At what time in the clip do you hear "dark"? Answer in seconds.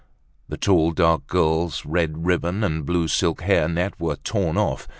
0.93-1.27